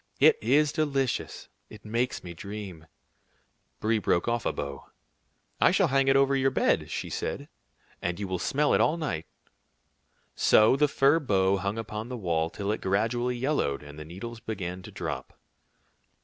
[0.19, 1.47] "It is delicious.
[1.69, 2.87] It makes me dream."
[3.79, 4.87] Brie broke off a bough.
[5.59, 7.49] "I shall hang it over your bed," she said,
[8.01, 9.27] "and you will smell it all night."
[10.33, 14.39] So the fir bough hung upon the wall till it gradually yellowed, and the needles
[14.39, 15.39] began to drop.